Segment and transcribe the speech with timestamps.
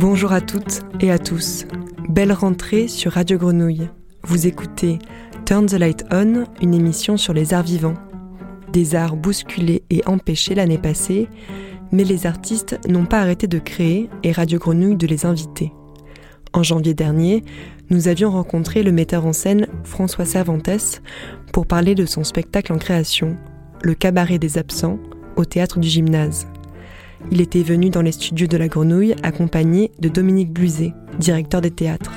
[0.00, 1.66] Bonjour à toutes et à tous.
[2.08, 3.90] Belle rentrée sur Radio Grenouille.
[4.22, 4.98] Vous écoutez
[5.44, 7.98] Turn the Light On, une émission sur les arts vivants.
[8.72, 11.28] Des arts bousculés et empêchés l'année passée,
[11.92, 15.70] mais les artistes n'ont pas arrêté de créer et Radio Grenouille de les inviter.
[16.54, 17.44] En janvier dernier,
[17.90, 21.02] nous avions rencontré le metteur en scène François Cervantes
[21.52, 23.36] pour parler de son spectacle en création,
[23.82, 24.98] Le Cabaret des Absents,
[25.36, 26.46] au théâtre du Gymnase.
[27.30, 31.70] Il était venu dans les studios de la Grenouille accompagné de Dominique Bluzet, directeur des
[31.70, 32.12] théâtres.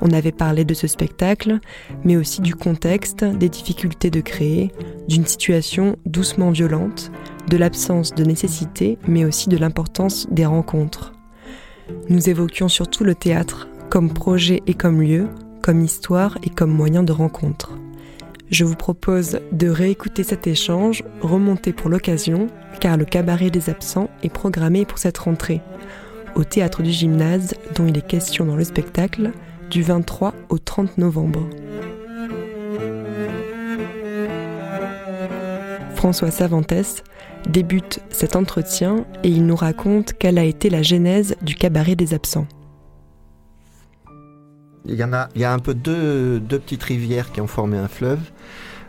[0.00, 1.58] On avait parlé de ce spectacle,
[2.04, 4.72] mais aussi du contexte, des difficultés de créer,
[5.08, 7.10] d'une situation doucement violente,
[7.48, 11.12] de l'absence de nécessité, mais aussi de l'importance des rencontres.
[12.08, 15.28] Nous évoquions surtout le théâtre, comme projet et comme lieu,
[15.62, 17.72] comme histoire et comme moyen de rencontre.
[18.50, 22.46] Je vous propose de réécouter cet échange, remonté pour l'occasion,
[22.80, 25.62] car le cabaret des absents est programmé pour cette rentrée,
[26.36, 29.32] au théâtre du gymnase dont il est question dans le spectacle,
[29.70, 31.48] du 23 au 30 novembre.
[35.96, 37.02] François Savantes
[37.48, 42.14] débute cet entretien et il nous raconte quelle a été la genèse du cabaret des
[42.14, 42.46] absents.
[44.88, 47.46] Il y en a, il y a un peu deux, deux petites rivières qui ont
[47.46, 48.20] formé un fleuve.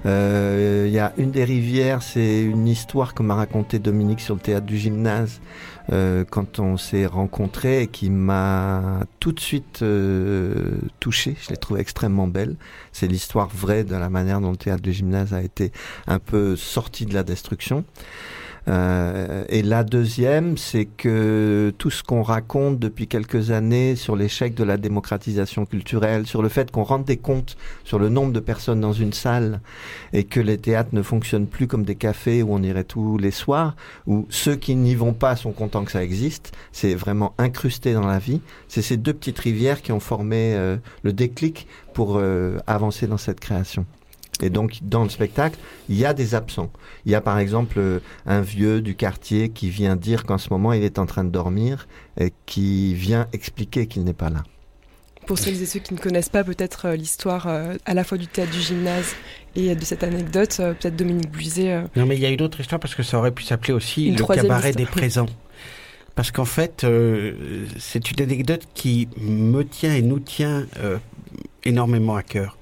[0.06, 4.36] Euh, il y a une des rivières, c'est une histoire que m'a raconté Dominique sur
[4.36, 5.42] le théâtre du gymnase
[5.92, 11.36] euh, quand on s'est rencontrés et qui m'a tout de suite euh, touché.
[11.42, 12.56] Je l'ai trouvée extrêmement belle.
[12.92, 15.72] C'est l'histoire vraie de la manière dont le théâtre du gymnase a été
[16.06, 17.84] un peu sorti de la destruction.
[18.68, 24.56] Euh, et la deuxième, c'est que tout ce qu'on raconte depuis quelques années sur l'échec
[24.56, 28.40] de la démocratisation culturelle, sur le fait qu'on rende des comptes sur le nombre de
[28.40, 29.62] personnes dans une salle
[30.14, 33.32] et que les théâtres ne fonctionnent plus comme des cafés où on irait tous les
[33.32, 37.94] soirs, où ceux qui n'y vont pas sont contents que ça existe, c'est vraiment incrusté
[37.94, 38.42] dans la vie.
[38.68, 43.18] C'est ces deux petites rivières qui ont formé euh, le déclic pour euh, avancer dans
[43.18, 43.86] cette création.
[44.42, 45.58] Et donc, dans le spectacle,
[45.90, 46.72] il y a des absents.
[47.06, 50.50] Il y a par exemple euh, un vieux du quartier qui vient dire qu'en ce
[50.52, 51.88] moment il est en train de dormir
[52.20, 54.44] et qui vient expliquer qu'il n'est pas là.
[55.26, 58.18] Pour celles et ceux qui ne connaissent pas peut-être euh, l'histoire euh, à la fois
[58.18, 59.14] du théâtre du gymnase
[59.56, 61.72] et de cette anecdote, peut-être Dominique Bluzet.
[61.74, 63.74] euh, Non, mais il y a une autre histoire parce que ça aurait pu s'appeler
[63.74, 64.74] aussi le cabaret histoire.
[64.76, 65.26] des présents.
[66.16, 70.98] Parce qu'en fait, euh, c'est une anecdote qui me tient et nous tient euh,
[71.64, 72.58] énormément à cœur.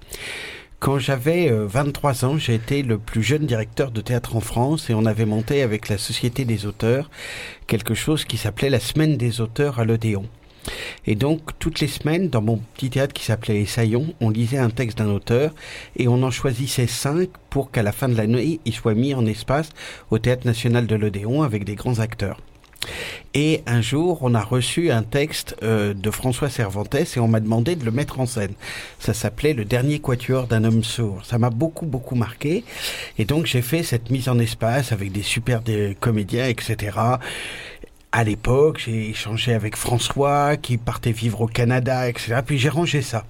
[0.80, 4.90] Quand j'avais euh, 23 ans, j'ai été le plus jeune directeur de théâtre en France
[4.90, 7.10] et on avait monté avec la Société des auteurs
[7.66, 10.26] quelque chose qui s'appelait la Semaine des auteurs à l'Odéon.
[11.06, 14.58] Et donc, toutes les semaines, dans mon petit théâtre qui s'appelait Les Saillons, on lisait
[14.58, 15.54] un texte d'un auteur
[15.96, 19.26] et on en choisissait cinq pour qu'à la fin de l'année, il soit mis en
[19.26, 19.70] espace
[20.12, 22.42] au Théâtre National de l'Odéon avec des grands acteurs.
[23.34, 27.40] Et un jour, on a reçu un texte euh, de François Cervantes et on m'a
[27.40, 28.54] demandé de le mettre en scène.
[29.00, 31.26] Ça s'appelait Le dernier quatuor d'un homme sourd.
[31.26, 32.64] Ça m'a beaucoup, beaucoup marqué.
[33.18, 36.98] Et donc, j'ai fait cette mise en espace avec des super des comédiens, etc.
[38.12, 42.38] À l'époque, j'ai échangé avec François qui partait vivre au Canada, etc.
[42.46, 43.26] Puis j'ai rangé ça.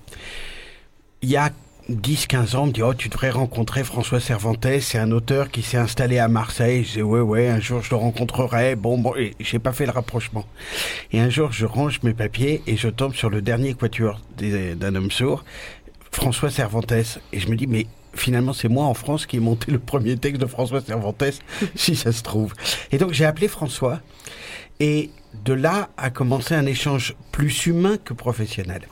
[1.24, 1.50] Il y a
[1.90, 5.78] 10-15 ans, me dit Oh, tu devrais rencontrer François Cervantes, c'est un auteur qui s'est
[5.78, 6.84] installé à Marseille.
[6.84, 8.76] Je dis Ouais, ouais, un jour je le rencontrerai.
[8.76, 10.46] Bon, bon, j'ai pas fait le rapprochement.
[11.12, 14.96] Et un jour, je range mes papiers et je tombe sur le dernier quatuor d'un
[14.96, 15.46] homme sourd,
[16.12, 16.92] François Cervantes.
[17.32, 17.86] Et je me dis Mais
[18.16, 21.24] finalement, c'est moi en France qui ai monté le premier texte de François Cervantes,
[21.76, 22.54] si ça se trouve.
[22.92, 24.00] Et donc, j'ai appelé François.
[24.80, 25.12] Et
[25.44, 28.88] de là a commencé un échange plus humain que professionnel.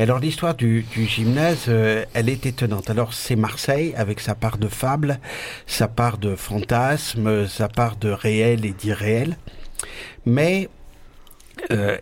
[0.00, 2.88] Et alors l'histoire du, gymnase, euh, elle est étonnante.
[2.88, 5.20] Alors c'est Marseille avec sa part de fable,
[5.66, 9.36] sa part de fantasme, sa part de réel et d'irréel.
[10.24, 10.70] Mais
[11.70, 11.98] euh,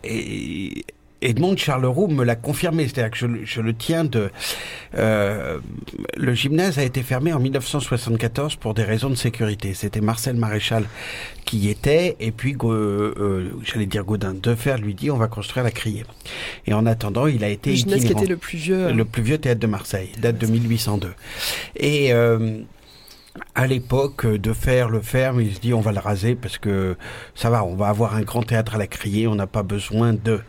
[1.20, 4.30] Edmond Charleroux me l'a confirmé, c'est-à-dire que je, le- je le tiens de...
[4.96, 5.58] euh,
[6.16, 9.74] le gymnase a été fermé en 1974 pour des raisons de sécurité.
[9.74, 10.84] C'était Marcel Maréchal
[11.44, 15.28] qui y était, et puis, Go- euh, j'allais dire Gaudin, Defer lui dit on va
[15.28, 16.04] construire la criée.
[16.66, 18.86] Et en attendant, il a été le gymnase qui était le plus vieux.
[18.86, 21.14] euh, Le plus vieux théâtre de Marseille, date de 1802.
[21.76, 22.60] Et euh,
[23.54, 26.96] à l'époque de faire le ferme, il se dit on va le raser parce que
[27.34, 30.12] ça va, on va avoir un grand théâtre à la criée, on n'a pas besoin
[30.12, 30.40] de.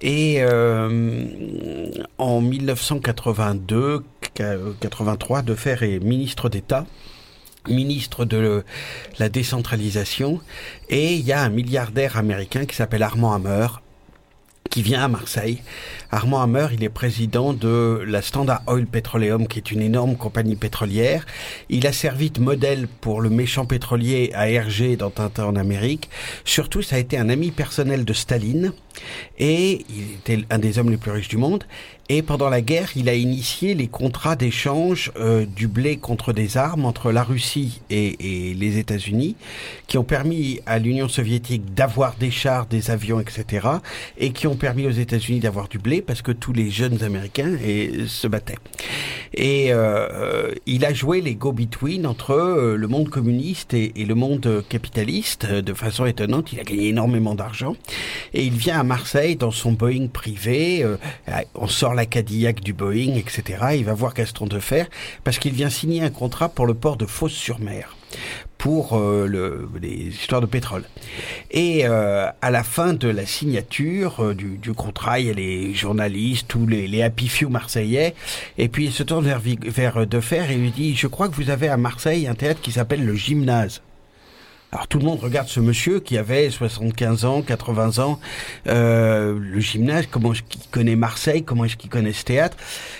[0.00, 4.04] Et euh, en 1982,
[4.80, 6.86] 83, Defer est ministre d'État
[7.68, 8.62] ministre de
[9.18, 10.40] la décentralisation
[10.88, 13.66] et il y a un milliardaire américain qui s'appelle Armand Hammer
[14.70, 15.62] qui vient à Marseille.
[16.10, 20.56] Armand Hammer, il est président de la Standard Oil Petroleum, qui est une énorme compagnie
[20.56, 21.24] pétrolière.
[21.70, 24.46] Il a servi de modèle pour le méchant pétrolier à
[24.96, 26.10] dans Tintin en Amérique.
[26.44, 28.72] Surtout, ça a été un ami personnel de Staline
[29.38, 31.64] et il était un des hommes les plus riches du monde.
[32.08, 36.56] Et pendant la guerre, il a initié les contrats d'échange euh, du blé contre des
[36.56, 39.34] armes entre la Russie et, les États-Unis,
[39.88, 43.66] qui ont permis à l'Union soviétique d'avoir des chars, des avions, etc.,
[44.18, 47.56] et qui ont permis aux États-Unis d'avoir du blé parce que tous les jeunes Américains
[47.64, 48.58] et, se battaient.
[49.34, 54.14] Et euh, il a joué les go-between entre euh, le monde communiste et, et, le
[54.14, 56.52] monde capitaliste de façon étonnante.
[56.52, 57.74] Il a gagné énormément d'argent
[58.32, 60.82] et il vient à Marseille dans son Boeing privé.
[60.82, 60.96] Euh,
[61.54, 63.42] on sort la Cadillac du Boeing, etc.
[63.74, 64.84] Il va voir Gaston Defer
[65.24, 67.96] parce qu'il vient signer un contrat pour le port de Fos-sur-Mer
[68.58, 70.84] pour euh, le, les histoires de pétrole.
[71.50, 75.74] Et euh, à la fin de la signature euh, du, contrat, il y a les
[75.74, 78.14] journalistes, tous les, les happy few marseillais,
[78.58, 81.50] et puis il se tourne vers, vers Defer et lui dit, je crois que vous
[81.50, 83.82] avez à Marseille un théâtre qui s'appelle le Gymnase.
[84.72, 88.18] Alors tout le monde regarde ce monsieur qui avait 75 ans, 80 ans,
[88.66, 92.56] euh, le gymnase, comment est-ce qu'il connaît Marseille, comment est-ce qu'il connaît ce théâtre.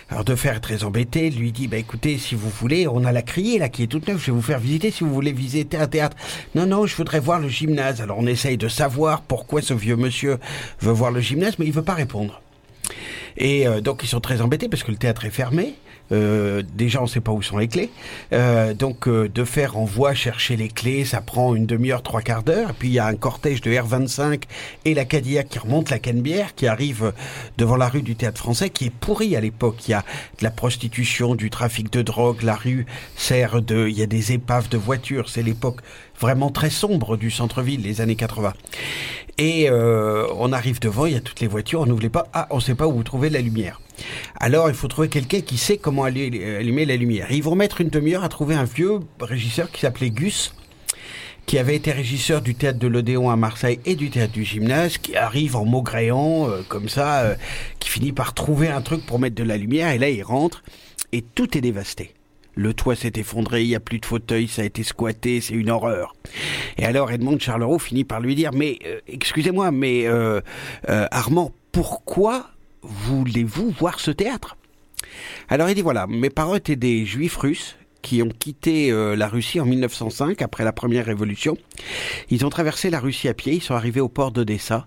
[0.08, 3.22] Alors de faire très embêté, lui dit, bah écoutez, si vous voulez, on a la
[3.22, 5.76] criée là qui est toute neuve, je vais vous faire visiter si vous voulez visiter
[5.76, 6.16] un théâtre.
[6.54, 8.00] Non, non, je voudrais voir le gymnase.
[8.00, 10.38] Alors on essaye de savoir pourquoi ce vieux monsieur
[10.80, 12.40] veut voir le gymnase, mais il veut pas répondre.
[13.36, 15.74] Et euh, donc ils sont très embêtés parce que le théâtre est fermé.
[16.12, 17.91] Euh, déjà, on ne sait pas où sont les clés.
[18.32, 22.43] Euh, donc, euh, de faire envoi chercher les clés, ça prend une demi-heure, trois quarts
[22.43, 22.75] d'heure.
[22.75, 24.43] Puis, il y a un cortège de R25
[24.85, 27.12] et la Cadillac qui remonte la Canebière, qui arrive
[27.58, 29.88] devant la rue du Théâtre Français, qui est pourrie à l'époque.
[29.88, 30.05] Il y a
[30.38, 32.43] de la prostitution, du trafic de drogue.
[32.43, 32.87] La rue
[33.17, 33.88] sert de...
[33.88, 35.29] Il y a des épaves de voitures.
[35.29, 35.81] C'est l'époque
[36.20, 38.53] vraiment très sombre du centre-ville, les années 80.
[39.38, 42.47] Et euh, on arrive devant, il y a toutes les voitures, on n'oublie pas, ah,
[42.50, 43.81] on ne sait pas où vous trouvez la lumière.
[44.38, 47.31] Alors il faut trouver quelqu'un qui sait comment allumer la lumière.
[47.31, 50.52] ils vont mettre une demi-heure à trouver un vieux régisseur qui s'appelait Gus,
[51.46, 54.98] qui avait été régisseur du théâtre de l'Odéon à Marseille et du théâtre du gymnase,
[54.98, 57.34] qui arrive en maugréant, euh, comme ça, euh,
[57.78, 60.64] qui finit par trouver un truc pour mettre de la lumière, et là il rentre,
[61.12, 62.12] et tout est dévasté.
[62.56, 65.54] Le toit s'est effondré, il n'y a plus de fauteuil, ça a été squatté, c'est
[65.54, 66.16] une horreur.
[66.78, 70.06] Et alors Edmond Charleroi finit par lui dire, mais euh, excusez-moi, mais
[70.88, 72.50] Armand, pourquoi
[72.86, 74.56] voulez-vous voir ce théâtre?
[75.48, 79.26] Alors il dit, voilà, mes parents étaient des juifs russes qui ont quitté euh, la
[79.26, 81.56] Russie en 1905 après la première révolution.
[82.30, 84.86] Ils ont traversé la Russie à pied, ils sont arrivés au port d'Odessa.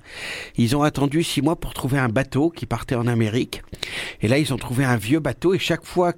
[0.57, 3.61] Ils ont attendu six mois pour trouver un bateau qui partait en Amérique.
[4.21, 6.13] Et là, ils ont trouvé un vieux bateau et chaque fois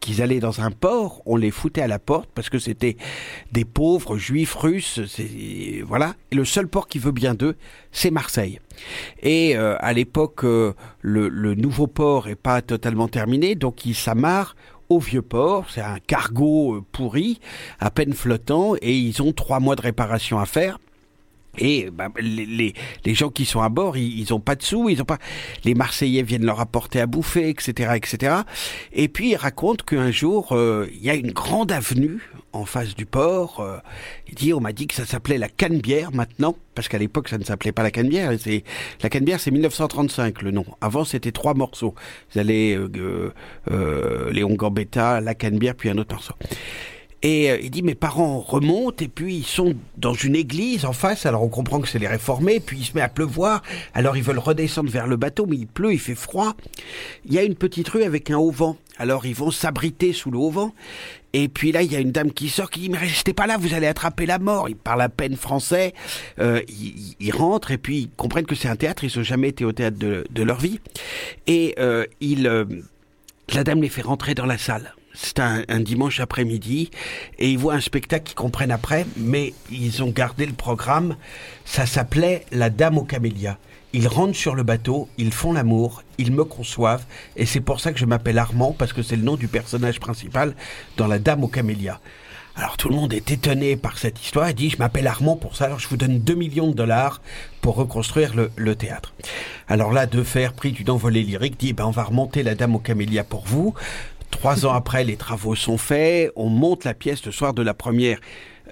[0.00, 2.96] qu'ils allaient dans un port, on les foutait à la porte parce que c'était
[3.52, 5.00] des pauvres juifs russes.
[5.84, 6.14] Voilà.
[6.32, 7.56] Et le seul port qui veut bien d'eux,
[7.92, 8.60] c'est Marseille.
[9.22, 14.56] Et euh, à l'époque, euh, le, nouveau port est pas totalement terminé, donc ils s'amarrent
[14.88, 15.66] au vieux port.
[15.70, 17.38] C'est un cargo euh, pourri,
[17.78, 20.78] à peine flottant, et ils ont trois mois de réparation à faire.
[21.58, 24.62] Et bah, les, les, les, gens qui sont à bord, ils, ils ont pas de
[24.62, 25.18] sous, ils ont pas.
[25.64, 28.36] Les Marseillais viennent leur apporter à bouffer, etc., etc.
[28.92, 32.20] Et puis ils racontent qu'un jour, euh, il y a une grande avenue
[32.52, 33.60] en face du port.
[33.60, 33.78] Euh,
[34.28, 37.38] il dit, on m'a dit que ça s'appelait la Canebière maintenant, parce qu'à l'époque ça
[37.38, 38.32] ne s'appelait pas la Canebière.
[38.38, 38.64] C'est
[39.02, 40.64] la Canebière, c'est 1935 le nom.
[40.80, 41.94] Avant c'était trois morceaux.
[42.32, 43.32] Vous allez euh,
[43.70, 46.34] euh, Léon Gambetta, la Canebière, puis un autre morceau.
[47.22, 50.92] Et euh, il dit mes parents remontent et puis ils sont dans une église en
[50.92, 51.26] face.
[51.26, 52.60] Alors on comprend que c'est les réformés.
[52.60, 53.62] Puis il se met à pleuvoir.
[53.94, 56.54] Alors ils veulent redescendre vers le bateau, mais il pleut, il fait froid.
[57.26, 58.76] Il y a une petite rue avec un haut vent.
[58.98, 60.74] Alors ils vont s'abriter sous le haut vent.
[61.32, 63.46] Et puis là, il y a une dame qui sort qui dit mais restez pas
[63.46, 64.68] là, vous allez attraper la mort.
[64.68, 65.92] Il parle à peine français.
[66.38, 69.04] Euh, ils, ils, rentrent et puis ils comprennent que c'est un théâtre.
[69.04, 70.80] Ils n'ont jamais été au théâtre de, de leur vie.
[71.46, 72.64] Et euh, il, euh,
[73.54, 76.90] la dame les fait rentrer dans la salle c'est un, un, dimanche après-midi,
[77.38, 81.16] et ils voient un spectacle qu'ils comprennent après, mais ils ont gardé le programme.
[81.64, 83.58] Ça s'appelait La Dame aux Camélias.
[83.92, 87.04] Ils rentrent sur le bateau, ils font l'amour, ils me conçoivent,
[87.36, 89.98] et c'est pour ça que je m'appelle Armand, parce que c'est le nom du personnage
[89.98, 90.54] principal
[90.96, 91.98] dans La Dame aux Camélias.
[92.56, 95.56] Alors tout le monde est étonné par cette histoire et dit je m'appelle Armand pour
[95.56, 97.22] ça, alors je vous donne 2 millions de dollars
[97.62, 99.14] pour reconstruire le, le théâtre.
[99.68, 102.80] Alors là, Defer, pris d'une envolée lyrique, dit ben, on va remonter la Dame aux
[102.80, 103.74] Camélias pour vous
[104.30, 107.74] trois ans après, les travaux sont faits, on monte la pièce le soir de la
[107.74, 108.18] première.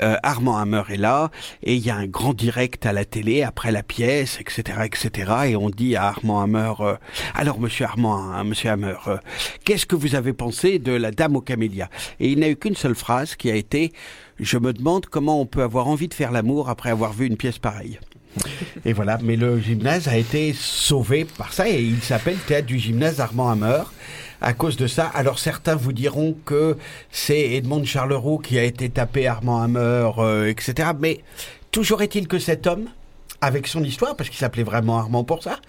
[0.00, 1.31] Euh, Armand Hammer est là
[1.65, 5.33] et il y a un grand direct à la télé après la pièce, etc., etc.
[5.49, 6.95] Et on dit à Armand Hammer euh,
[7.35, 9.17] alors Monsieur Armand, hein, Monsieur Hammer, euh,
[9.65, 11.88] qu'est-ce que vous avez pensé de la Dame aux camélias?
[12.21, 13.93] Et il n'a eu qu'une seule phrase qui a été
[14.38, 17.37] je me demande comment on peut avoir envie de faire l'amour après avoir vu une
[17.37, 17.99] pièce pareille.
[18.85, 22.79] Et voilà, mais le gymnase a été sauvé par ça et il s'appelle Théâtre du
[22.79, 23.83] gymnase Armand Hammer
[24.40, 25.07] à cause de ça.
[25.07, 26.76] Alors certains vous diront que
[27.11, 30.90] c'est Edmond Charleroux qui a été tapé Armand Hammer, euh, etc.
[30.99, 31.21] Mais
[31.71, 32.88] toujours est-il que cet homme,
[33.40, 35.61] avec son histoire, parce qu'il s'appelait vraiment Armand pour ça.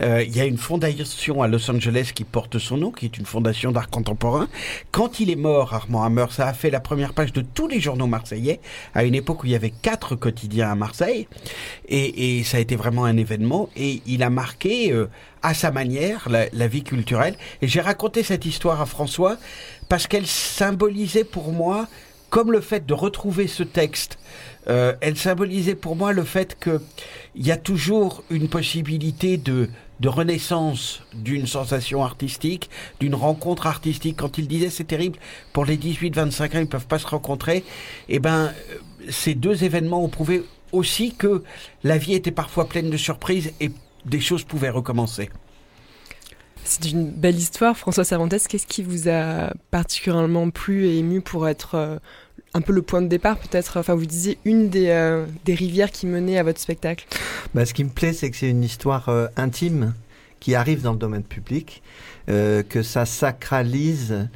[0.00, 3.18] Euh, il y a une fondation à Los Angeles qui porte son nom, qui est
[3.18, 4.48] une fondation d'art contemporain.
[4.92, 7.80] Quand il est mort, Armand Hammer, ça a fait la première page de tous les
[7.80, 8.60] journaux marseillais,
[8.94, 11.28] à une époque où il y avait quatre quotidiens à Marseille,
[11.88, 15.10] et, et ça a été vraiment un événement, et il a marqué euh,
[15.42, 17.36] à sa manière la, la vie culturelle.
[17.62, 19.36] Et j'ai raconté cette histoire à François
[19.88, 21.86] parce qu'elle symbolisait pour moi
[22.30, 24.18] comme le fait de retrouver ce texte,
[24.68, 26.80] euh, elle symbolisait pour moi le fait que
[27.34, 29.68] il y a toujours une possibilité de
[30.00, 32.70] de renaissance d'une sensation artistique,
[33.00, 34.16] d'une rencontre artistique.
[34.18, 35.18] Quand il disait c'est terrible
[35.52, 37.64] pour les 18-25 ans, ils peuvent pas se rencontrer.
[38.08, 38.52] Eh ben,
[39.08, 41.42] ces deux événements ont prouvé aussi que
[41.82, 43.70] la vie était parfois pleine de surprises et
[44.04, 45.30] des choses pouvaient recommencer.
[46.68, 47.78] C'est une belle histoire.
[47.78, 51.96] François Cervantes, qu'est-ce qui vous a particulièrement plu et ému pour être euh,
[52.52, 53.78] un peu le point de départ peut-être?
[53.78, 57.06] Enfin, vous disiez une des, euh, des rivières qui menait à votre spectacle.
[57.54, 59.94] Bah, ce qui me plaît, c'est que c'est une histoire euh, intime
[60.40, 61.82] qui arrive dans le domaine public,
[62.26, 64.28] que ça sacralise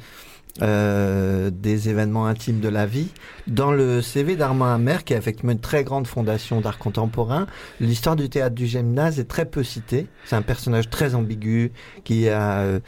[0.61, 3.07] euh, des événements intimes de la vie.
[3.47, 7.47] Dans le CV d'Armand Hammer, qui est effectivement une très grande fondation d'art contemporain,
[7.79, 10.07] l'histoire du théâtre du gymnase est très peu citée.
[10.25, 11.71] C'est un personnage très ambigu
[12.03, 12.79] qui a euh,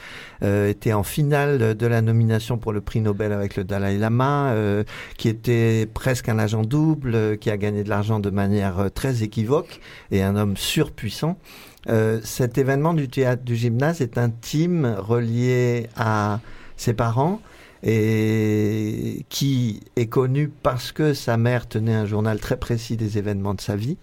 [0.44, 4.52] euh, été en finale de la nomination pour le prix Nobel avec le Dalai Lama,
[4.52, 4.84] euh,
[5.18, 9.24] qui était presque un agent double, euh, qui a gagné de l'argent de manière très
[9.24, 9.80] équivoque
[10.12, 11.38] et un homme surpuissant.
[11.88, 16.40] Euh, cet événement du théâtre du gymnase est intime, relié à
[16.78, 17.42] ses parents
[17.84, 23.54] et qui est connu parce que sa mère tenait un journal très précis des événements
[23.54, 23.98] de sa vie.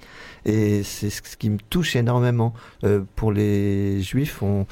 [0.44, 2.52] Et c'est ce qui me touche énormément.
[2.84, 4.66] Euh, pour les juifs, on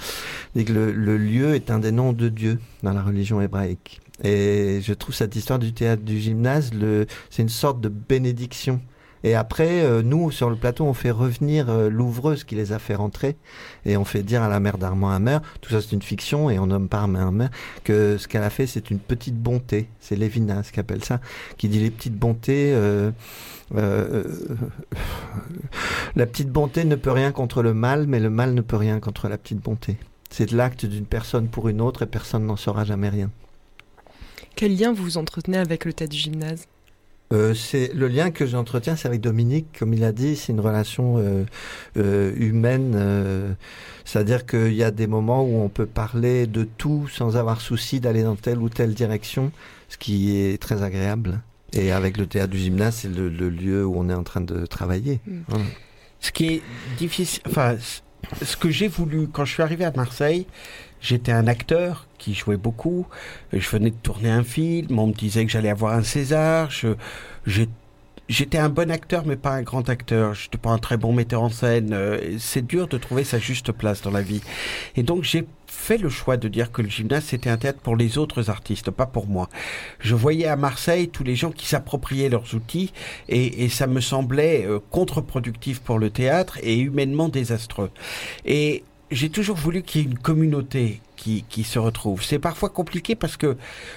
[0.55, 4.01] dit que le, lieu est un des noms de Dieu dans la religion hébraïque.
[4.23, 6.71] Et je trouve cette histoire du théâtre du gymnase,
[7.31, 8.81] c'est une sorte de bénédiction.
[9.23, 12.79] Et après, euh, nous, sur le plateau, on fait revenir euh, l'ouvreuse qui les a
[12.79, 13.37] fait rentrer.
[13.85, 16.59] Et on fait dire à la mère d'Armand Hammer, tout ça c'est une fiction, et
[16.59, 17.49] on nomme pas Armand Hammer,
[17.85, 19.89] que ce qu'elle a fait, c'est une petite bonté.
[20.01, 21.21] C'est Lévinas qui appelle ça,
[21.57, 22.73] qui dit les petites bontés...
[22.75, 23.11] Euh,
[23.77, 24.25] euh,
[26.17, 29.01] la petite bonté ne peut rien contre le mal, mais le mal ne peut rien
[29.01, 29.97] contre la petite bonté.
[30.31, 33.31] C'est l'acte d'une personne pour une autre et personne n'en saura jamais rien.
[34.57, 36.67] Quel lien vous entretenez avec le théâtre du gymnase?
[37.33, 40.59] Euh, c'est le lien que j'entretiens, c'est avec Dominique, comme il a dit, c'est une
[40.61, 41.45] relation euh,
[41.97, 42.95] euh, humaine.
[42.97, 43.53] euh,
[44.05, 48.01] C'est-à-dire qu'il y a des moments où on peut parler de tout sans avoir souci
[48.01, 49.53] d'aller dans telle ou telle direction,
[49.89, 51.41] ce qui est très agréable.
[51.73, 54.41] Et avec le théâtre du gymnase, c'est le, le lieu où on est en train
[54.41, 55.21] de travailler.
[55.25, 55.39] Mm.
[55.47, 55.65] Voilà.
[56.19, 56.63] Ce qui est
[56.99, 57.77] difficile, enfin,
[58.43, 60.47] ce que j'ai voulu quand je suis arrivé à Marseille,
[61.01, 63.07] j'étais un acteur qui jouait beaucoup.
[63.53, 66.71] Je venais de tourner un film, on me disait que j'allais avoir un César.
[68.29, 70.35] J'étais un bon acteur, mais pas un grand acteur.
[70.35, 71.91] Je n'étais pas un très bon metteur en scène.
[71.93, 74.41] Euh, C'est dur de trouver sa juste place dans la vie.
[74.95, 77.97] Et donc, j'ai fait le choix de dire que le gymnase, c'était un théâtre pour
[77.97, 79.49] les autres artistes, pas pour moi.
[79.99, 82.93] Je voyais à Marseille tous les gens qui s'appropriaient leurs outils
[83.29, 87.91] et, et ça me semblait euh, contre-productif pour le théâtre et humainement désastreux.
[88.45, 92.23] Et j'ai toujours voulu qu'il y ait une communauté qui, qui se retrouve.
[92.23, 93.57] C'est parfois compliqué parce que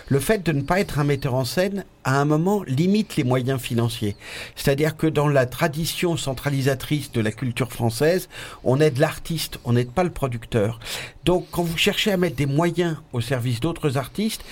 [0.09, 3.23] le fait de ne pas être un metteur en scène, à un moment, limite les
[3.23, 4.17] moyens financiers.
[4.55, 8.27] C'est-à-dire que dans la tradition centralisatrice de la culture française,
[8.63, 10.79] on aide l'artiste, on n'aide pas le producteur.
[11.23, 14.43] Donc quand vous cherchez à mettre des moyens au service d'autres artistes,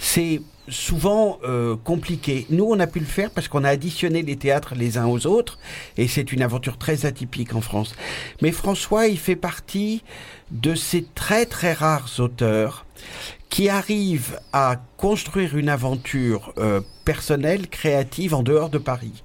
[0.00, 2.46] c'est souvent euh, compliqué.
[2.48, 5.26] Nous, on a pu le faire parce qu'on a additionné les théâtres les uns aux
[5.26, 5.58] autres,
[5.96, 7.94] et c'est une aventure très atypique en France.
[8.40, 10.02] Mais François, il fait partie
[10.50, 12.86] de ces très très rares auteurs
[13.50, 19.22] qui arrivent à construire une aventure euh, personnelle, créative en dehors de Paris.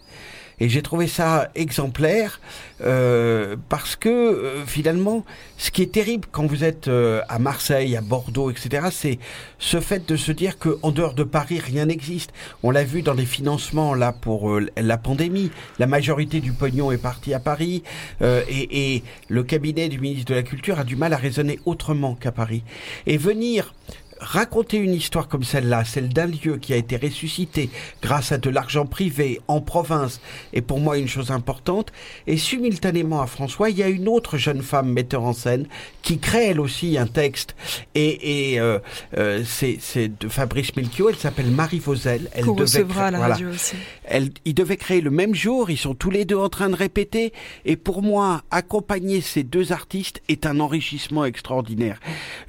[0.59, 2.39] Et j'ai trouvé ça exemplaire
[2.81, 5.25] euh, parce que euh, finalement,
[5.57, 9.19] ce qui est terrible quand vous êtes euh, à Marseille, à Bordeaux, etc., c'est
[9.59, 12.31] ce fait de se dire que en dehors de Paris, rien n'existe.
[12.63, 15.51] On l'a vu dans les financements là pour euh, la pandémie.
[15.79, 17.83] La majorité du pognon est parti à Paris
[18.21, 21.59] euh, et, et le cabinet du ministre de la Culture a du mal à raisonner
[21.65, 22.63] autrement qu'à Paris.
[23.07, 23.73] Et venir
[24.19, 27.69] raconter une histoire comme celle-là, celle d'un lieu qui a été ressuscité
[28.01, 30.19] grâce à de l'argent privé en province,
[30.53, 31.91] est pour moi une chose importante.
[32.27, 35.67] Et simultanément à François, il y a une autre jeune femme metteur en scène
[36.01, 37.55] qui crée elle aussi un texte.
[37.93, 38.79] Et, et euh,
[39.17, 42.29] euh, c'est de Fabrice Melchior, elle s'appelle Marie Vauzel.
[42.33, 43.33] Elle Qu'on recevra à la voilà.
[43.35, 43.75] radio aussi.
[44.07, 46.75] Elle, ils devaient créer le même jour, ils sont tous les deux en train de
[46.75, 47.33] répéter.
[47.65, 51.99] Et pour moi, accompagner ces deux artistes est un enrichissement extraordinaire.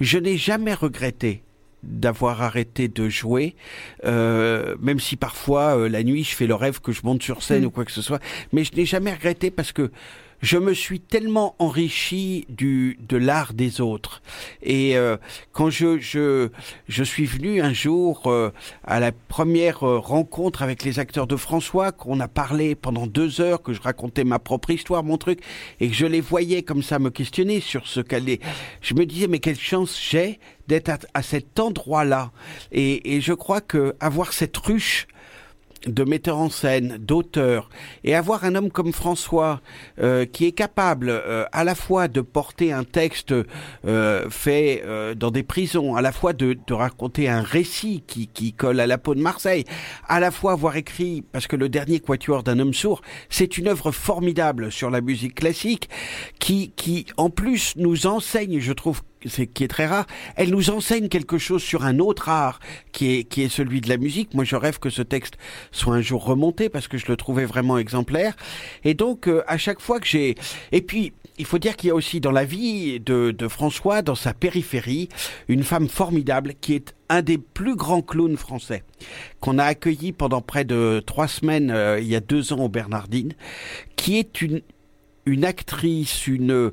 [0.01, 1.43] Je n'ai jamais regretté
[1.83, 3.55] d'avoir arrêté de jouer,
[4.05, 7.43] euh, même si parfois euh, la nuit je fais le rêve que je monte sur
[7.43, 7.67] scène Mm.
[7.67, 8.21] ou quoi que ce soit,
[8.53, 9.91] mais je n'ai jamais regretté parce que
[10.40, 14.23] je me suis tellement enrichi du de l'art des autres.
[14.62, 15.16] Et euh,
[15.52, 16.49] quand je je
[16.88, 18.50] je suis venu un jour euh,
[18.85, 23.40] à la première euh, rencontre avec les acteurs de François qu'on a parlé pendant deux
[23.40, 25.40] heures que je racontais ma propre histoire mon truc
[25.81, 28.40] et que je les voyais comme ça me questionner sur ce qu'elle est
[28.81, 30.38] je me disais mais quelle chance j'ai
[30.69, 32.33] d'être à, à cet endroit là
[32.73, 35.07] et, et je crois que avoir cette ruche
[35.87, 37.68] de metteur en scène, d'auteur,
[38.04, 39.61] et avoir un homme comme François
[40.00, 43.35] euh, qui est capable euh, à la fois de porter un texte
[43.87, 48.26] euh, fait euh, dans des prisons, à la fois de, de raconter un récit qui,
[48.26, 49.64] qui colle à la peau de Marseille,
[50.09, 53.68] à la fois avoir écrit, parce que le dernier quatuor d'un homme sourd, c'est une
[53.68, 55.88] œuvre formidable sur la musique classique,
[56.38, 60.06] qui, qui en plus nous enseigne, je trouve, c'est qui est très rare,
[60.37, 62.61] elle nous enseigne quelque chose sur un autre art
[62.92, 64.35] qui est qui est celui de la musique.
[64.35, 65.35] Moi, je rêve que ce texte
[65.73, 68.37] soit un jour remonté parce que je le trouvais vraiment exemplaire.
[68.85, 70.35] Et donc, euh, à chaque fois que j'ai,
[70.73, 71.12] et puis.
[71.38, 74.33] Il faut dire qu'il y a aussi dans la vie de, de François, dans sa
[74.33, 75.11] périphérie,
[75.49, 78.83] une femme formidable qui est un des plus grands clowns français
[79.40, 82.68] qu'on a accueilli pendant près de trois semaines euh, il y a deux ans au
[82.68, 83.35] Bernardine,
[83.97, 84.62] qui est une
[85.26, 86.73] une actrice, une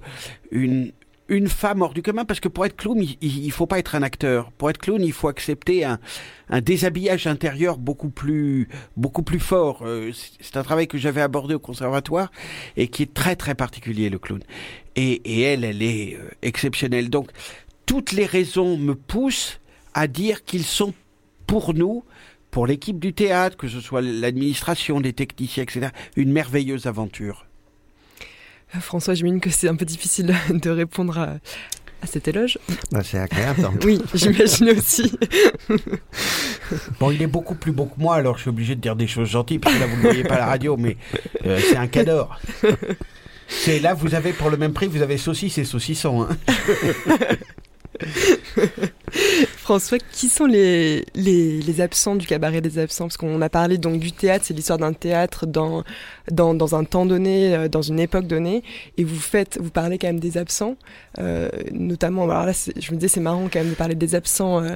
[0.52, 0.92] une
[1.30, 3.96] une femme hors du commun parce que pour être clown, il, il faut pas être
[3.96, 4.52] un acteur.
[4.52, 6.00] Pour être clown, il faut accepter un,
[6.50, 9.84] un déshabillage intérieur beaucoup plus beaucoup plus fort.
[9.86, 10.12] Euh,
[10.42, 12.32] c'est un travail que j'avais abordé au conservatoire
[12.78, 14.42] et qui est très très particulier le clown.
[14.96, 17.10] Et, et elle, elle est euh, exceptionnelle.
[17.10, 17.32] Donc
[17.86, 19.60] toutes les raisons me poussent
[19.94, 20.94] à dire qu'ils sont
[21.48, 22.04] pour nous,
[22.52, 27.46] pour l'équipe du théâtre, que ce soit l'administration, les techniciens, etc., une merveilleuse aventure.
[28.82, 31.24] François, j'imagine que c'est un peu difficile de répondre à,
[32.02, 32.58] à cet éloge.
[32.92, 33.66] Bah, c'est agréable.
[33.66, 33.74] hein.
[33.84, 35.12] Oui, j'imagine aussi.
[37.00, 39.06] Bon, il est beaucoup plus beau que moi, alors je suis obligé de dire des
[39.06, 40.98] choses gentilles, parce que là, vous ne voyez pas la radio, mais
[41.46, 42.40] euh, c'est un cador.
[43.48, 46.24] C'est là, vous avez pour le même prix, vous avez saucisse et saucisson.
[46.24, 46.36] Hein.
[49.64, 53.06] François, qui sont les, les, les absents du cabaret des absents?
[53.06, 55.84] Parce qu'on a parlé donc du théâtre, c'est l'histoire d'un théâtre dans,
[56.30, 58.62] dans, dans un temps donné, euh, dans une époque donnée,
[58.98, 60.76] et vous faites, vous parlez quand même des absents,
[61.20, 62.24] euh, notamment.
[62.26, 64.76] Alors là, je me disais, c'est marrant quand même de parler des absents euh,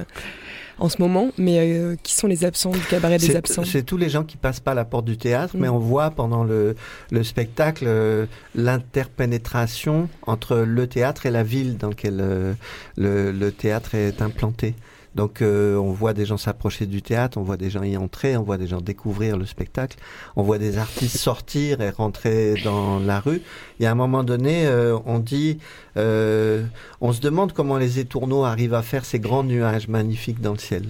[0.80, 3.96] en ce moment, mais euh, qui sont les absents du cabaret des absents C'est tous
[3.96, 5.60] les gens qui passent pas la porte du théâtre, Mm.
[5.60, 6.76] mais on voit pendant le,
[7.10, 12.52] le spectacle euh, l'interpénétration entre le théâtre et la ville dans laquelle euh,
[12.96, 14.74] le, le théâtre est implanté.
[15.18, 18.36] Donc euh, on voit des gens s'approcher du théâtre, on voit des gens y entrer,
[18.36, 19.98] on voit des gens découvrir le spectacle,
[20.36, 23.42] on voit des artistes sortir et rentrer dans la rue.
[23.80, 25.58] Y a un moment donné, euh, on dit,
[25.96, 26.62] euh,
[27.00, 30.58] on se demande comment les étourneaux arrivent à faire ces grands nuages magnifiques dans le
[30.58, 30.84] ciel.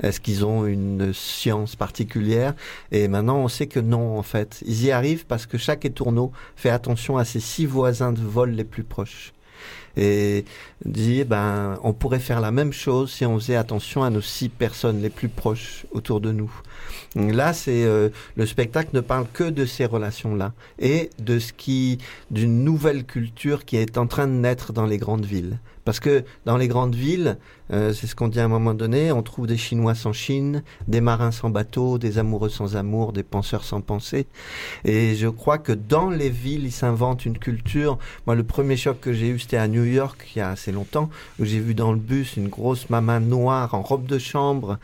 [0.00, 2.54] Est-ce qu'ils ont une science particulière?
[2.92, 4.62] Et maintenant, on sait que non, en fait.
[4.64, 8.50] Ils y arrivent parce que chaque étourneau fait attention à ses six voisins de vol
[8.50, 9.32] les plus proches.
[9.96, 10.44] Et
[10.84, 14.48] dit, ben, on pourrait faire la même chose si on faisait attention à nos six
[14.48, 16.52] personnes les plus proches autour de nous.
[17.14, 21.98] Là, c'est euh, le spectacle ne parle que de ces relations-là et de ce qui,
[22.30, 25.58] d'une nouvelle culture qui est en train de naître dans les grandes villes.
[25.86, 27.38] Parce que dans les grandes villes,
[27.72, 30.64] euh, c'est ce qu'on dit à un moment donné, on trouve des Chinois sans Chine,
[30.88, 34.26] des marins sans bateau, des amoureux sans amour, des penseurs sans pensée.
[34.84, 37.98] Et je crois que dans les villes, il s'invente une culture.
[38.26, 40.72] Moi, le premier choc que j'ai eu, c'était à New York, il y a assez
[40.72, 44.78] longtemps, où j'ai vu dans le bus une grosse maman noire en robe de chambre,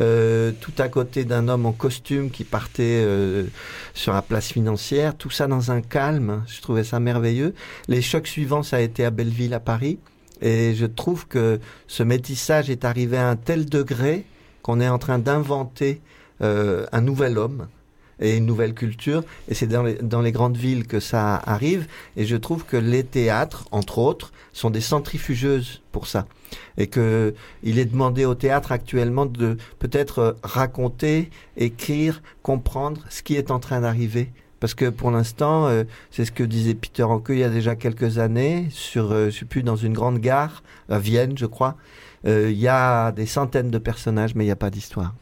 [0.00, 3.44] euh, tout à côté d'un homme en costume qui partait euh,
[3.92, 6.44] sur la place financière, tout ça dans un calme.
[6.46, 7.54] Je trouvais ça merveilleux.
[7.88, 9.98] Les chocs suivants, ça a été à Belleville, à Paris.
[10.40, 14.24] Et je trouve que ce métissage est arrivé à un tel degré
[14.62, 16.00] qu'on est en train d'inventer
[16.42, 17.68] euh, un nouvel homme
[18.20, 19.22] et une nouvelle culture.
[19.48, 21.86] Et c'est dans les, grandes villes que ça arrive.
[22.16, 26.26] Et je trouve que les théâtres, entre autres, sont des centrifugeuses pour ça.
[26.78, 33.22] Et que il est demandé au théâtre actuellement de peut-être euh, raconter, écrire, comprendre ce
[33.22, 34.30] qui est en train d'arriver.
[34.60, 37.76] Parce que pour l'instant, euh, c'est ce que disait Peter Hanke il y a déjà
[37.76, 41.76] quelques années, sur, euh, je sais plus, dans une grande gare, à Vienne, je crois.
[42.26, 45.14] euh, il y a des centaines de personnages, mais il n'y a pas d'histoire.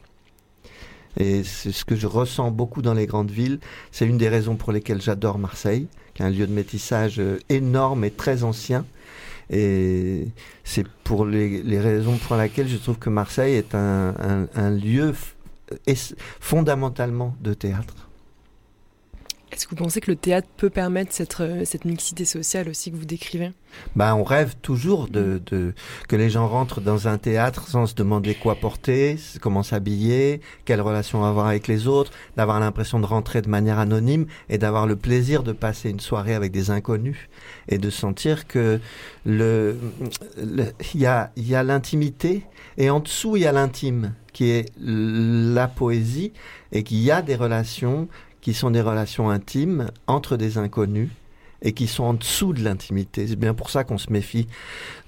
[1.16, 3.60] Et c'est ce que je ressens beaucoup dans les grandes villes.
[3.92, 7.38] C'est une des raisons pour lesquelles j'adore Marseille, qui est un lieu de métissage euh,
[7.48, 8.84] énorme et très ancien.
[9.50, 10.28] Et
[10.64, 15.14] c'est pour les, raisons pour lesquelles je trouve que Marseille est un, lieu
[16.40, 18.03] fondamentalement de théâtre.
[19.54, 22.90] Est-ce que vous pensez que le théâtre peut permettre cette, euh, cette mixité sociale aussi
[22.90, 23.52] que vous décrivez?
[23.94, 25.74] Bah, on rêve toujours de, de
[26.08, 30.80] que les gens rentrent dans un théâtre sans se demander quoi porter, comment s'habiller, quelle
[30.80, 34.96] relation avoir avec les autres, d'avoir l'impression de rentrer de manière anonyme et d'avoir le
[34.96, 37.28] plaisir de passer une soirée avec des inconnus
[37.68, 38.80] et de sentir que
[39.24, 39.76] le
[40.94, 42.42] il y a y a l'intimité
[42.76, 46.32] et en dessous il y a l'intime qui est la poésie
[46.72, 48.08] et qu'il y a des relations
[48.44, 51.08] qui sont des relations intimes entre des inconnus
[51.62, 53.26] et qui sont en dessous de l'intimité.
[53.26, 54.46] C'est bien pour ça qu'on se méfie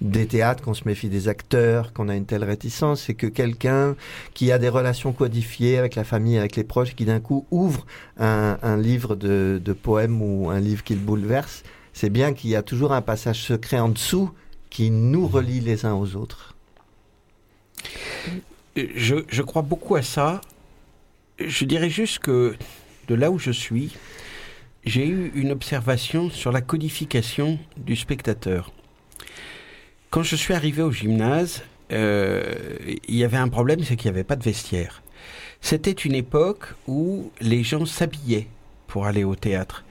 [0.00, 3.02] des théâtres, qu'on se méfie des acteurs, qu'on a une telle réticence.
[3.02, 3.94] C'est que quelqu'un
[4.32, 7.84] qui a des relations codifiées avec la famille, avec les proches, qui d'un coup ouvre
[8.18, 12.56] un, livre de, de poèmes ou un livre qui le bouleverse, c'est bien qu'il y
[12.56, 14.30] a toujours un passage secret en dessous
[14.70, 16.54] qui nous relie les uns aux autres.
[18.76, 20.40] Je, je crois beaucoup à ça.
[21.38, 22.56] Je dirais juste que
[23.08, 23.96] de là où je suis,
[24.84, 28.72] j'ai eu une observation sur la codification du spectateur.
[30.10, 32.54] Quand je suis arrivé au gymnase, euh,
[33.08, 35.02] il y avait un problème, c'est qu'il n'y avait pas de vestiaire.
[35.60, 38.46] C'était une époque où les gens s'habillaient
[38.86, 39.84] pour aller au théâtre.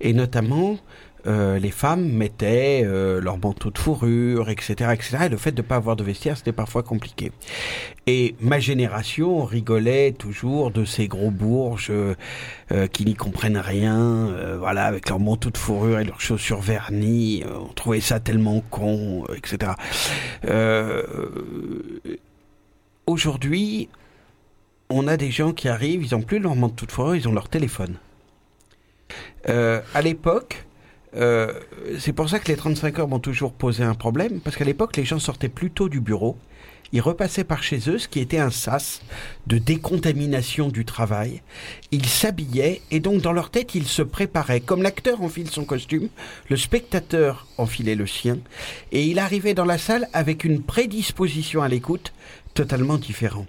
[0.00, 0.78] Et notamment,
[1.26, 5.18] euh, les femmes mettaient euh, leur manteau de fourrure, etc., etc.
[5.26, 7.32] Et le fait de ne pas avoir de vestiaire, c'était parfois compliqué.
[8.06, 12.14] Et ma génération rigolait toujours de ces gros bourges euh,
[12.72, 17.44] euh, qui n'y comprennent rien, voilà, avec leur manteau de fourrure et leurs chaussures vernies.
[17.46, 19.72] On trouvait ça tellement con, etc.
[23.06, 23.88] Aujourd'hui,
[24.88, 27.32] on a des gens qui arrivent, ils n'ont plus leur manteau de fourrure, ils ont
[27.32, 27.96] leur téléphone.
[29.46, 30.64] À l'époque,
[31.16, 31.52] euh,
[31.98, 34.96] c'est pour ça que les 35 heures m'ont toujours posé un problème, parce qu'à l'époque,
[34.96, 36.36] les gens sortaient plus tôt du bureau,
[36.92, 39.00] ils repassaient par chez eux, ce qui était un sas
[39.46, 41.40] de décontamination du travail.
[41.92, 44.60] Ils s'habillaient et donc dans leur tête, ils se préparaient.
[44.60, 46.08] Comme l'acteur enfile son costume,
[46.48, 48.38] le spectateur enfilait le sien
[48.90, 52.12] et il arrivait dans la salle avec une prédisposition à l'écoute
[52.54, 53.46] totalement différente.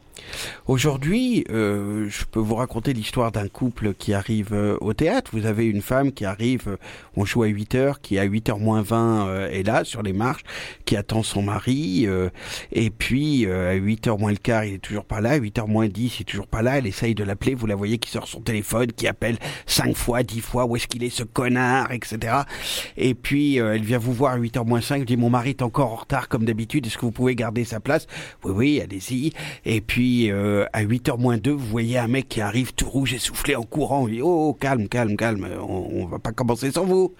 [0.67, 5.31] Aujourd'hui, euh, je peux vous raconter l'histoire d'un couple qui arrive euh, au théâtre.
[5.33, 6.77] Vous avez une femme qui arrive, euh,
[7.15, 10.01] on joue à 8 heures, qui à 8 heures moins 20 euh, est là sur
[10.01, 10.43] les marches,
[10.85, 12.07] qui attend son mari,
[12.71, 15.59] et puis à 8 heures moins le quart, il est toujours pas là, à 8
[15.59, 17.97] heures moins 10, il est toujours pas là, elle essaye de l'appeler, vous la voyez
[17.97, 21.23] qui sort son téléphone, qui appelle 5 fois, 10 fois, où est-ce qu'il est ce
[21.23, 22.39] connard, etc.
[22.97, 25.51] Et puis elle vient vous voir à 8 heures moins 5, elle dit mon mari
[25.51, 28.07] est encore en retard comme d'habitude, est-ce que vous pouvez garder sa place?
[28.43, 29.31] Oui, oui, allez-y.
[29.65, 33.13] Et puis euh, à 8h moins 2, vous voyez un mec qui arrive tout rouge,
[33.13, 34.07] essoufflé en courant.
[34.07, 37.15] Il dit Oh, calme, calme, calme, on, on va pas commencer sans vous.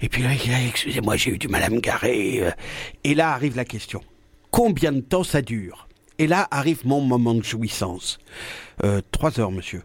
[0.00, 2.50] Et puis là, il dit Excusez-moi, j'ai eu du mal à me garer.
[3.04, 4.00] Et là arrive la question
[4.50, 5.88] Combien de temps ça dure?
[6.18, 8.18] Et là arrive mon moment de jouissance.
[8.84, 9.82] Euh, Trois heures, monsieur,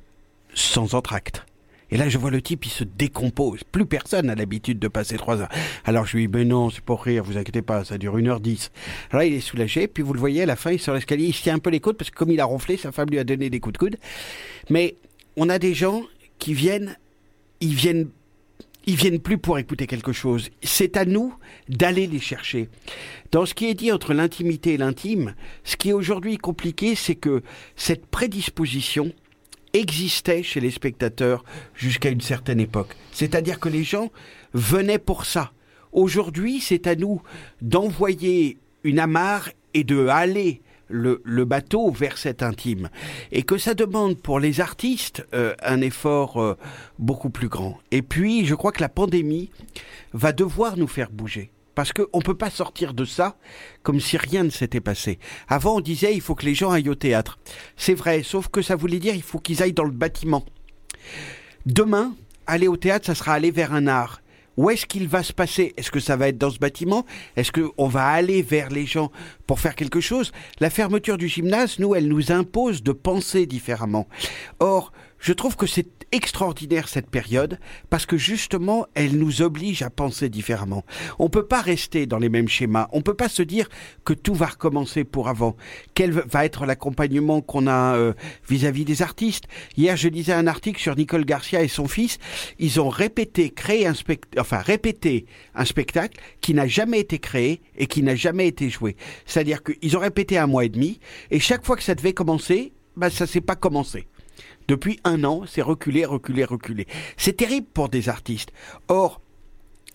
[0.54, 1.46] sans entracte.
[1.92, 3.64] Et là, je vois le type, il se décompose.
[3.64, 5.50] Plus personne n'a l'habitude de passer trois heures.
[5.84, 8.28] Alors je lui dis, ben non, c'est pour rire, vous inquiétez pas, ça dure une
[8.28, 8.72] heure dix.
[9.12, 11.26] Alors là, il est soulagé, puis vous le voyez, à la fin, il sur l'escalier,
[11.26, 13.10] il se tient un peu les coudes, parce que comme il a ronflé, sa femme
[13.10, 13.98] lui a donné des coups de coude.
[14.70, 14.96] Mais
[15.38, 16.04] on a des gens
[16.40, 16.98] qui viennent,
[17.62, 18.10] ils viennent,
[18.88, 20.50] ils viennent plus pour écouter quelque chose.
[20.64, 21.34] C'est à nous
[21.70, 22.70] d'aller les chercher.
[23.32, 27.16] Dans ce qui est dit entre l'intimité et l'intime, ce qui est aujourd'hui compliqué, c'est
[27.16, 27.42] que
[27.76, 29.12] cette prédisposition,
[29.76, 31.44] existait chez les spectateurs
[31.76, 32.96] jusqu'à une certaine époque.
[33.12, 34.12] C'est-à-dire que les gens
[34.54, 35.52] venaient pour ça.
[35.92, 37.22] Aujourd'hui, c'est à nous
[37.62, 42.90] d'envoyer une amarre et de haler le, bateau vers cet intime.
[43.32, 46.58] Et que ça demande pour les artistes euh, un effort euh,
[47.00, 47.78] beaucoup plus grand.
[47.92, 49.50] Et puis, je crois que la pandémie
[50.14, 51.52] va devoir nous faire bouger.
[51.76, 53.38] Parce qu'on ne peut pas sortir de ça
[53.84, 55.20] comme si rien ne s'était passé.
[55.48, 57.38] Avant, on disait il faut que les gens aillent au théâtre.
[57.78, 60.46] C'est vrai, sauf que ça voulait dire il faut qu'ils aillent dans le bâtiment.
[61.66, 62.16] Demain,
[62.48, 64.22] aller au théâtre, ça sera aller vers un art.
[64.58, 65.74] Où est-ce qu'il va se passer?
[65.76, 67.06] Est-ce que ça va être dans ce bâtiment?
[67.36, 69.12] Est-ce qu'on va aller vers les gens
[69.48, 70.32] pour faire quelque chose?
[70.60, 74.08] La fermeture du gymnase, nous, elle nous impose de penser différemment.
[74.60, 79.90] Or, je trouve que c'est extraordinaire cette période parce que justement elle nous oblige à
[79.90, 80.84] penser différemment.
[81.20, 82.88] On peut pas rester dans les mêmes schémas.
[82.92, 83.70] On peut pas se dire
[84.04, 85.56] que tout va recommencer pour avant.
[85.94, 88.14] Quel va être l'accompagnement qu'on a euh,
[88.50, 89.46] vis-à-vis des artistes?
[89.78, 92.18] Hier, je lisais un article sur Nicole Garcia et son fils.
[92.60, 97.62] Ils ont répété, créé un spectacle, enfin répété un spectacle qui n'a jamais été créé
[97.78, 98.96] et qui n'a jamais été joué.
[99.26, 101.00] C'est-à-dire qu'ils ont répété un mois et demi
[101.32, 104.08] et chaque fois que ça devait commencer, bah ça s'est pas commencé.
[104.68, 106.88] Depuis un an, c'est reculé, reculé, reculé.
[107.18, 108.52] C'est terrible pour des artistes.
[108.88, 109.22] Or,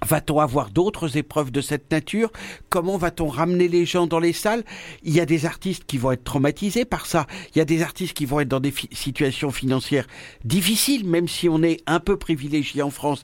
[0.07, 2.33] Va-t-on avoir d'autres épreuves de cette nature?
[2.70, 4.64] Comment va-t-on ramener les gens dans les salles?
[5.03, 7.26] Il y a des artistes qui vont être traumatisés par ça.
[7.55, 10.07] Il y a des artistes qui vont être dans des situations financières
[10.44, 13.22] difficiles, même si on est un peu privilégié en France.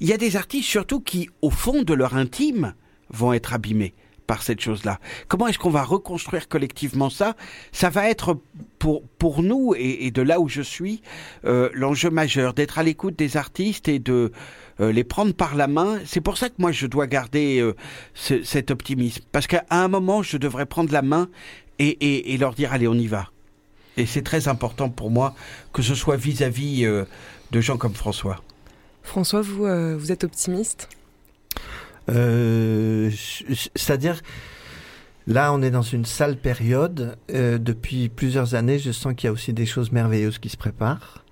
[0.00, 2.74] Il y a des artistes surtout qui, au fond de leur intime,
[3.10, 3.94] vont être abîmés
[4.28, 5.00] par cette chose-là.
[5.26, 7.34] Comment est-ce qu'on va reconstruire collectivement ça?
[7.72, 8.38] Ça va être
[8.78, 11.02] pour, pour nous, et, de là où je suis,
[11.46, 14.30] euh, l'enjeu majeur, d'être à l'écoute des artistes et de
[14.80, 15.98] euh, les prendre par la main.
[16.04, 17.74] C'est pour ça que moi, je dois garder euh,
[18.14, 19.24] cet optimisme.
[19.32, 21.28] Parce qu'à un moment, je devrais prendre la main
[21.78, 23.30] et, leur dire, allez, on y va.
[23.96, 25.34] Et c'est très important pour moi
[25.72, 26.84] que ce soit vis-à-vis
[27.50, 28.42] de gens comme François.
[29.02, 29.64] François, vous,
[29.98, 30.88] vous êtes optimiste?
[32.08, 33.10] Euh,
[33.74, 34.20] c'est-à-dire,
[35.26, 37.16] là, on est dans une sale période.
[37.30, 40.56] Euh, depuis plusieurs années, je sens qu'il y a aussi des choses merveilleuses qui se
[40.56, 41.24] préparent.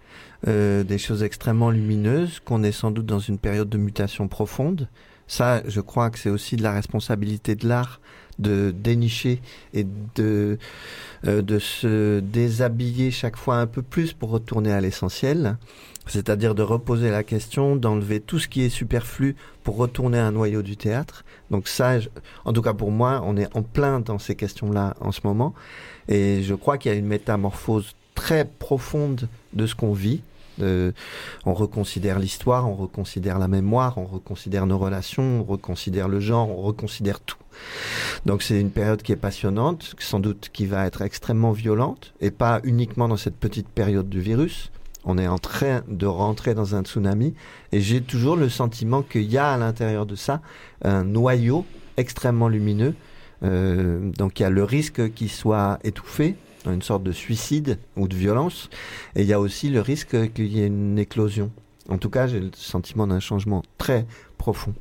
[0.46, 4.88] Euh, des choses extrêmement lumineuses, qu'on est sans doute dans une période de mutation profonde.
[5.26, 8.00] Ça, je crois que c'est aussi de la responsabilité de l'art
[8.38, 9.40] de dénicher
[9.72, 10.58] et de,
[11.24, 15.56] de se déshabiller chaque fois un peu plus pour retourner à l'essentiel
[16.06, 20.32] c'est-à-dire de reposer la question, d'enlever tout ce qui est superflu pour retourner à un
[20.32, 21.24] noyau du théâtre.
[21.50, 21.98] Donc ça,
[22.44, 25.54] en tout cas pour moi, on est en plein dans ces questions-là en ce moment,
[26.08, 30.22] et je crois qu'il y a une métamorphose très profonde de ce qu'on vit.
[31.44, 36.48] on reconsidère l'histoire, on reconsidère la mémoire, on reconsidère nos relations, on reconsidère le genre,
[36.50, 37.36] on reconsidère tout.
[38.24, 42.30] Donc c'est une période qui est passionnante, sans doute qui va être extrêmement violente, et
[42.30, 44.70] pas uniquement dans cette petite période du virus,
[45.06, 47.34] on est en train de rentrer dans un tsunami
[47.72, 50.42] et j'ai toujours le sentiment qu'il y a à l'intérieur de ça
[50.82, 51.64] un noyau
[51.96, 52.94] extrêmement lumineux.
[53.42, 56.34] Euh, donc il y a le risque qu'il soit étouffé,
[56.66, 58.68] une sorte de suicide ou de violence,
[59.14, 61.52] et il y a aussi le risque qu'il y ait une éclosion.
[61.88, 64.06] En tout cas, j'ai le sentiment d'un changement très
[64.38, 64.74] profond.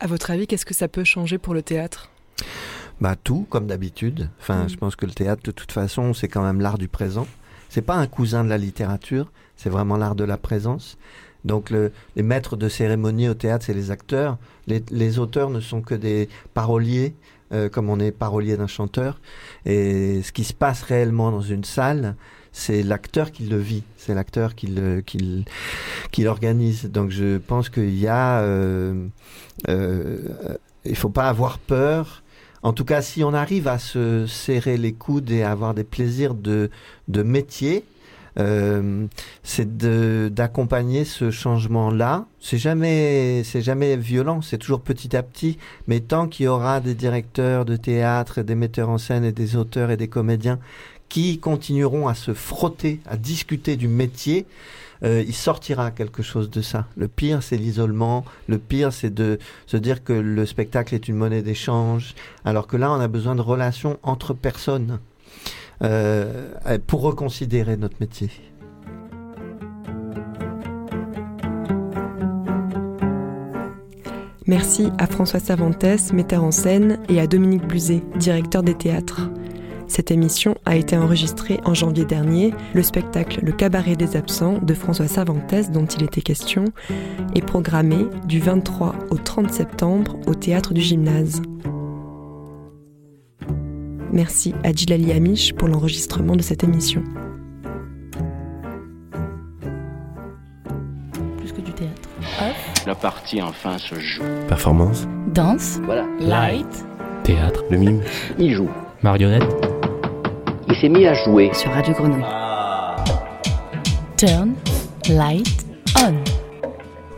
[0.00, 2.10] À votre avis, qu'est-ce que ça peut changer pour le théâtre?
[3.00, 4.28] Bah tout comme d'habitude.
[4.40, 4.68] Enfin, mm.
[4.68, 7.26] je pense que le théâtre de toute façon, c'est quand même l'art du présent.
[7.74, 10.96] C'est pas un cousin de la littérature, c'est vraiment l'art de la présence.
[11.44, 14.38] Donc les maîtres de cérémonie au théâtre, c'est les acteurs.
[14.68, 17.16] Les, auteurs ne sont que des paroliers,
[17.52, 19.20] euh, comme on est parolier d'un chanteur.
[19.66, 22.14] Et ce qui se passe réellement dans une salle,
[22.52, 24.68] c'est l'acteur qui le vit, c'est l'acteur qui
[26.18, 26.84] l'organise.
[26.84, 29.08] Donc je pense qu'il y a, euh,
[29.68, 30.18] euh,
[30.84, 32.22] il faut pas avoir peur
[32.64, 35.84] en tout cas, si on arrive à se serrer les coudes et à avoir des
[35.84, 36.70] plaisirs de,
[37.08, 37.84] de métier,
[38.38, 39.06] euh,
[39.42, 39.76] c'est
[40.32, 42.24] d'accompagner ce changement-là.
[42.40, 45.58] C'est jamais, c'est jamais violent, c'est toujours petit à petit.
[45.88, 49.56] Mais tant qu'il y aura des directeurs de théâtre, des metteurs en scène et des
[49.56, 50.58] auteurs et des comédiens
[51.10, 54.46] qui continueront à se frotter, à discuter du métier,
[55.04, 56.86] euh, il sortira quelque chose de ça.
[56.96, 58.24] Le pire, c'est l'isolement.
[58.48, 62.14] Le pire, c'est de se dire que le spectacle est une monnaie d'échange,
[62.44, 64.98] alors que là, on a besoin de relations entre personnes
[65.82, 66.48] euh,
[66.86, 68.30] pour reconsidérer notre métier.
[74.46, 79.30] Merci à François Savantes, metteur en scène, et à Dominique Bluzet, directeur des théâtres.
[79.86, 82.52] Cette émission a été enregistrée en janvier dernier.
[82.74, 86.64] Le spectacle Le Cabaret des absents de François Savantès, dont il était question,
[87.34, 91.42] est programmé du 23 au 30 septembre au théâtre du Gymnase.
[94.12, 97.02] Merci à Djilali Amish pour l'enregistrement de cette émission.
[101.38, 102.08] Plus que du théâtre.
[102.86, 104.22] La partie enfin se joue.
[104.48, 105.06] Performance.
[105.34, 105.80] Danse.
[105.84, 106.06] Voilà.
[106.20, 106.86] Light.
[107.24, 107.64] Théâtre.
[107.70, 108.02] Le mime.
[108.38, 108.68] Il joue.
[109.04, 109.64] Marionnette
[110.66, 111.50] il s'est mis à jouer.
[111.52, 112.24] Sur Radio Grenouille.
[114.16, 114.54] Turn
[115.08, 115.66] light
[115.98, 116.14] on.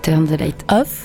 [0.03, 1.05] Turn the light off.